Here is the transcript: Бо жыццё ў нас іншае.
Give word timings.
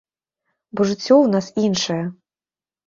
Бо 0.73 0.81
жыццё 0.93 1.15
ў 1.21 1.27
нас 1.37 1.45
іншае. 1.69 2.03